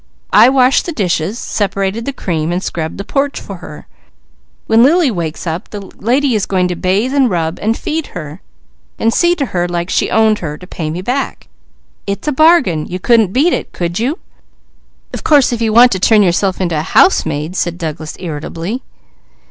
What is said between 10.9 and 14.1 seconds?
back. It's a bargain! You couldn't beat it, could